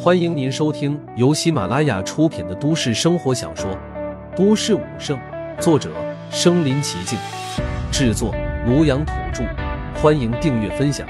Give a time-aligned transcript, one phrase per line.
[0.00, 3.70] 欢迎您收听由喜马拉雅出品的都市生活小说
[4.36, 5.18] 《都市武圣》，
[5.60, 5.92] 作者：
[6.30, 7.18] 身临其境，
[7.92, 8.32] 制作：
[8.66, 9.44] 庐阳土著。
[10.00, 11.08] 欢迎订阅分享。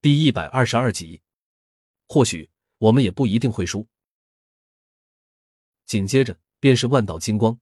[0.00, 1.20] 第一百二十二集，
[2.08, 2.48] 或许
[2.78, 3.86] 我们也不一定会输。
[5.84, 7.58] 紧接着便是万道金光，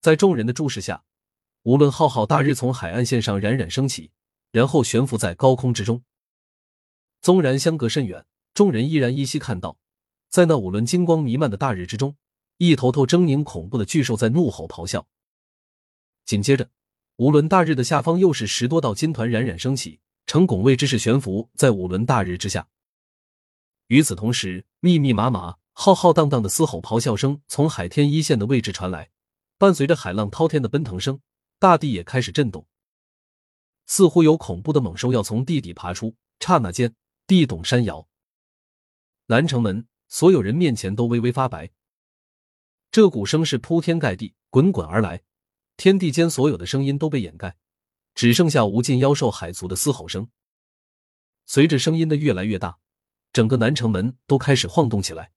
[0.00, 1.02] 在众人的注视下，
[1.62, 4.10] 无论浩浩大日从海岸线上冉冉升起。
[4.52, 6.02] 然后悬浮在高空之中，
[7.20, 9.78] 纵然相隔甚远，众人依然依稀看到，
[10.28, 12.16] 在那五轮金光弥漫的大日之中，
[12.56, 15.06] 一头头狰狞恐怖的巨兽在怒吼咆哮。
[16.24, 16.68] 紧接着，
[17.14, 22.66] 五轮大日的下方又是十多道金团冉冉升起，呈拱卫之势悬浮在五轮大日之下。
[23.86, 29.10] 与此同时，密密麻麻、浩浩荡荡的嘶吼咆哮声从海天一线的位置传来，
[29.58, 31.20] 伴随着海浪滔天的奔腾声，
[31.60, 32.66] 大地也开始震动。
[33.86, 36.94] 似乎有恐怖的猛兽要从地底爬出，刹那间
[37.26, 38.08] 地动山摇。
[39.26, 41.70] 南城门所有人面前都微微发白。
[42.90, 45.22] 这股声势铺天盖地，滚滚而来，
[45.76, 47.58] 天地间所有的声音都被掩盖，
[48.14, 50.30] 只剩下无尽妖兽海族的嘶吼声。
[51.44, 52.78] 随着声音的越来越大，
[53.34, 55.32] 整个南城门都开始晃动起来。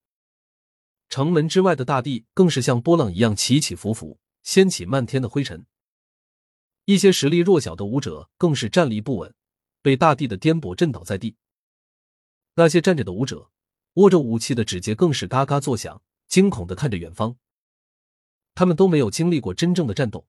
[1.09, 5.65] 城门之外的大地更是像波浪一样起起伏伏，掀起漫天的灰尘。
[6.85, 9.33] 一些实力弱小的武者更是站立不稳，
[9.81, 11.37] 被大地的颠簸震倒在地。
[12.55, 13.49] 那些站着的武者，
[13.93, 17.37] 握着武器的指节更是嘎嘎作响，惊恐的看着远方。
[18.53, 20.27] 他们都没有经历过真正的战斗，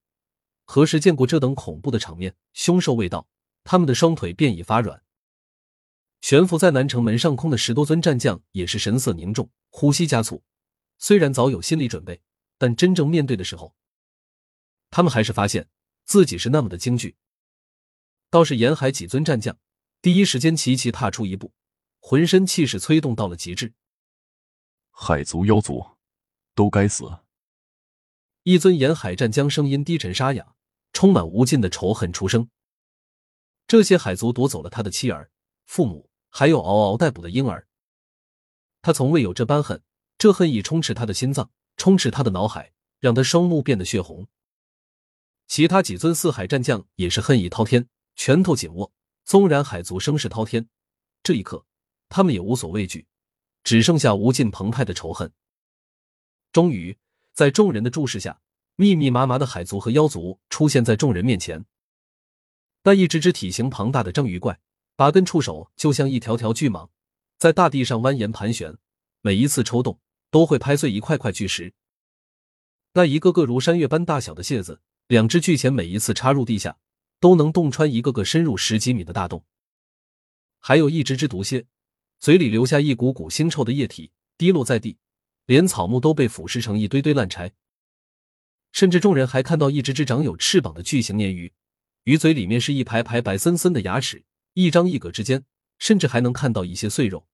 [0.64, 2.36] 何时见过这等恐怖的场面？
[2.52, 3.28] 凶兽未到，
[3.64, 5.02] 他们的双腿便已发软。
[6.20, 10.42] 悬浮在南城门上空的十多尊战将也是神色凝重，呼吸加速。
[10.98, 12.22] 虽然早有心理准备，
[12.56, 13.74] 但真正面对的时候，
[14.91, 15.68] 他们还是发现。
[16.05, 17.16] 自己是那么的惊惧，
[18.30, 19.58] 倒是沿海几尊战将
[20.02, 21.52] 第一时间齐齐踏出一步，
[21.98, 23.72] 浑身气势催动到了极致。
[24.90, 25.84] 海族妖族，
[26.55, 27.18] 都该死！
[28.42, 30.55] 一尊沿海战将声音低沉沙哑，
[30.92, 32.48] 充满无尽的仇恨出声。
[33.67, 35.30] 这些海族夺走了他的妻儿、
[35.64, 37.67] 父母，还有嗷嗷待哺的婴儿。
[38.83, 39.83] 他从未有这般恨，
[40.18, 44.28] 这恨意充斥他的心脏，充斥他的脑海，让他双目变得血红。
[45.54, 48.92] 其他几尊四海战将也是恨意滔天，拳头紧握。
[49.24, 50.68] 纵然海族声势滔天，
[51.22, 51.64] 这一刻
[52.08, 53.06] 他们也无所畏惧，
[53.62, 55.32] 只剩下无尽澎湃的仇恨。
[56.50, 56.98] 终于，
[57.32, 58.40] 在众人的注视下，
[58.74, 61.64] 密密麻麻的海族和妖族出现在众人面前。
[62.82, 64.58] 那一只只体型庞大的章鱼怪，
[64.96, 66.88] 八根触手就像一条条巨蟒，
[67.38, 68.76] 在大地上蜿蜒盘旋，
[69.20, 70.00] 每一次抽动
[70.32, 71.72] 都会拍碎一块块巨石。
[72.94, 74.80] 那一个个如山岳般大小的蟹子。
[75.06, 76.78] 两只巨钳每一次插入地下，
[77.20, 79.44] 都能洞穿一个个深入十几米的大洞。
[80.60, 81.66] 还有一只只毒蝎，
[82.20, 84.96] 嘴里留下一股股腥臭的液体，滴落在地，
[85.44, 87.52] 连草木都被腐蚀成一堆堆烂柴。
[88.72, 91.52] 甚至众人还看到一只只长有翅膀的巨型鲶鱼，
[92.04, 95.44] 鱼嘴里面是一排排白森森的牙齿，一张一合之间，
[95.78, 97.26] 甚至还能看到一些碎肉。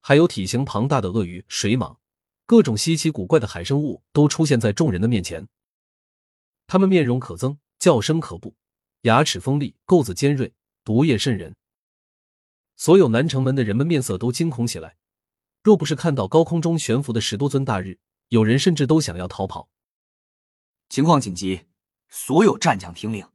[0.00, 1.98] 还有体型庞大的鳄鱼、水蟒，
[2.46, 5.46] 各种稀奇古怪的海生物都出现在众人的面前。
[6.66, 8.54] 他们面容可憎，叫声可怖，
[9.02, 10.52] 牙齿锋利，钩子尖锐，
[10.82, 11.54] 毒液渗人。
[12.76, 14.96] 所有南城门的人们面色都惊恐起来。
[15.62, 17.98] 若不是看到高空中悬浮的十多尊大日，
[18.28, 19.68] 有人甚至都想要逃跑。
[20.88, 21.66] 情况紧急，
[22.08, 23.26] 所有战将听令！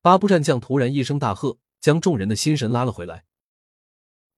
[0.00, 3.24] 八部战将突然一声大喝，将众人的心神拉了回来。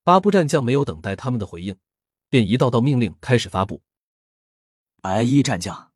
[0.02, 1.76] 八部战将没有等待他们的回应，
[2.28, 3.82] 便一道道命令开始发布。
[5.00, 5.87] 白衣战将。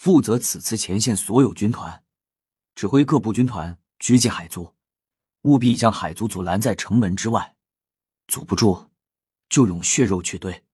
[0.00, 2.02] 负责此次前线所有军团，
[2.74, 4.74] 指挥各部军团狙击海族，
[5.42, 7.54] 务必将海族阻拦在城门之外，
[8.26, 8.88] 阻不住
[9.50, 10.64] 就用血肉去堆。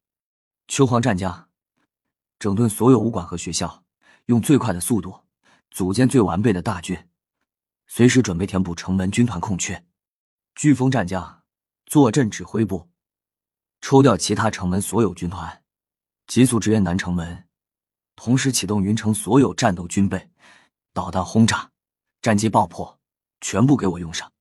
[0.68, 1.48] 秋黄战将，
[2.38, 3.82] 整顿所有武馆和学校，
[4.26, 5.24] 用最快的速度
[5.72, 7.08] 组建最完备的大军，
[7.88, 9.84] 随时准备填补城门军团空缺。
[10.54, 11.42] 飓风战将，
[11.86, 12.88] 坐镇指挥部，
[13.80, 15.64] 抽调其他城门所有军团，
[16.28, 17.45] 急速支援南城门。
[18.16, 20.28] 同时启动云城所有战斗军备，
[20.92, 21.70] 导弹轰炸、
[22.20, 22.98] 战机爆破，
[23.40, 24.32] 全部给我用上。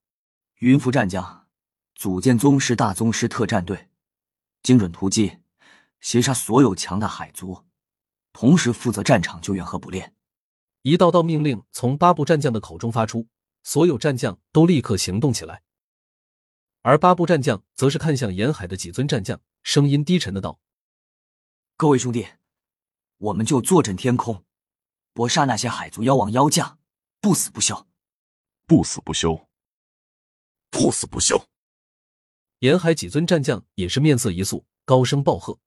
[0.59, 1.47] 云浮战将
[1.93, 3.89] 组建宗师、大宗师特战队，
[4.63, 5.39] 精准突击，
[5.99, 7.65] 截杀所有强大海族，
[8.31, 10.13] 同时负责战场救援和捕猎。
[10.81, 13.27] 一道道命令从八部战将的口中发出，
[13.63, 15.63] 所有战将都立刻行动起来。
[16.81, 20.59] 而八部战将则是看向沿海的几尊战将，声音低沉的道
[21.75, 22.25] ：“各位兄弟。”
[23.17, 24.43] 我们就坐镇天空，
[25.13, 26.79] 搏杀那些海族妖王妖将，
[27.19, 27.87] 不死不休。
[28.67, 29.47] 不死不休，
[30.71, 31.47] 不死不休！
[32.61, 35.59] 沿海几尊战将也是面色一肃，高声暴喝。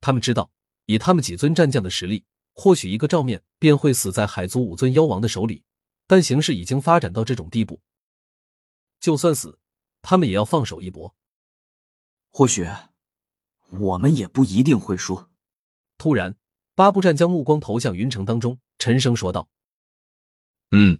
[0.00, 0.52] 他们知道，
[0.86, 5.64] 以他们几尊战将的实力，或许一个照面便会死在海族五尊妖王的手里。
[6.06, 7.80] 但形势已经发展到这种地步，
[9.00, 9.58] 就算死，
[10.02, 11.16] 他们也要放手一搏。
[12.30, 12.68] 或许，
[13.70, 15.29] 我们也不一定会输。
[16.00, 16.34] 突然，
[16.74, 19.50] 八部战将目光投向云城当中，沉声说道
[20.72, 20.98] ：“嗯。”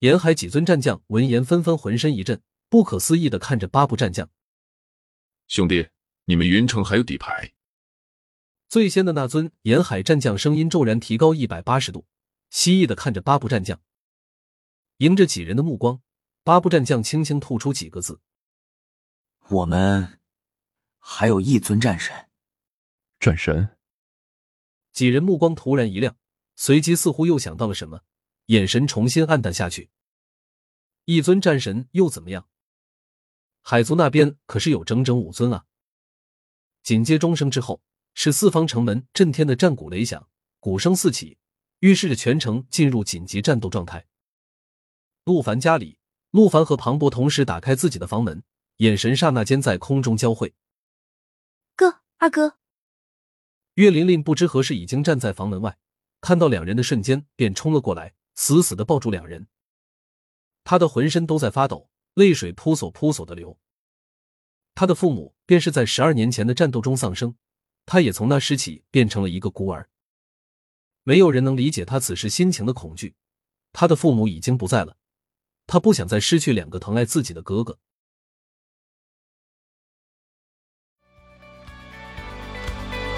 [0.00, 2.40] 沿海几尊战将闻言纷纷浑身一震，
[2.70, 4.30] 不可思议的看着八部战将
[5.48, 5.90] ：“兄弟，
[6.24, 7.52] 你们云城还有底牌？”
[8.70, 12.06] 最先的那尊沿海战将声音骤然提高一百八十度。
[12.48, 13.78] 蜥蜴的看着八部战将，
[14.96, 16.00] 迎着几人的目光，
[16.42, 18.20] 八部战将轻轻吐出几个字
[19.50, 20.20] ：“我们
[20.98, 22.28] 还有一尊战神。”
[23.24, 23.74] 战神。
[24.92, 26.18] 几人目光突然一亮，
[26.56, 28.02] 随即似乎又想到了什么，
[28.48, 29.88] 眼神重新暗淡下去。
[31.06, 32.46] 一尊战神又怎么样？
[33.62, 35.64] 海族那边可是有整整五尊啊！
[36.82, 37.82] 紧接钟声之后，
[38.12, 40.28] 是四方城门震天的战鼓雷响，
[40.60, 41.38] 鼓声四起。
[41.78, 44.06] 预示着全城进入紧急战斗状态。
[45.24, 45.98] 陆凡家里，
[46.30, 48.42] 陆凡和庞博同时打开自己的房门，
[48.76, 50.54] 眼神刹那间在空中交汇。
[51.74, 52.58] 哥，二哥。
[53.74, 55.76] 岳琳琳不知何时已经站在房门外，
[56.20, 59.48] 看到两人的瞬间便冲了过来，死死的抱住两人。
[60.62, 63.58] 他的浑身都在发抖，泪水扑簌扑簌的流。
[64.76, 67.34] 他的父母便是在十二年前的战斗中丧生，
[67.84, 69.90] 他也从那时起变成了一个孤儿。
[71.02, 73.16] 没有人能理解他此时心情的恐惧。
[73.72, 74.96] 他的父母已经不在了，
[75.66, 77.80] 他不想再失去两个疼爱自己的哥哥。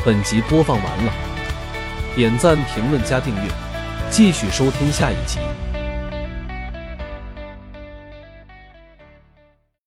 [0.07, 1.13] 本集播放完了，
[2.15, 3.51] 点赞、评论、加订阅，
[4.09, 5.41] 继续收听下一集。